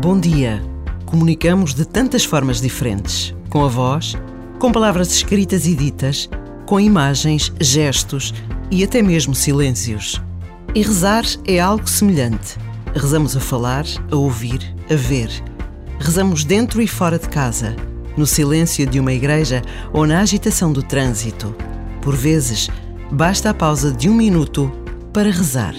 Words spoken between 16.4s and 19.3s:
dentro e fora de casa, no silêncio de uma